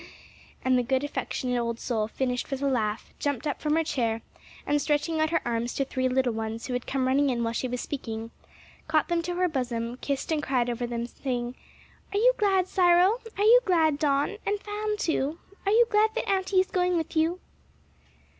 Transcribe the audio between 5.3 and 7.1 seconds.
arms to three little ones who had come